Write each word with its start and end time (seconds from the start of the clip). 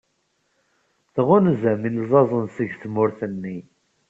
Tɣunzam 1.13 1.81
ilzazen 1.89 2.45
seg 2.55 2.69
tmurt-nni. 2.81 3.57